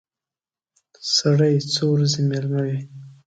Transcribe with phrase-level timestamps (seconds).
[1.15, 2.79] سړی څو ورځې مېلمه وي.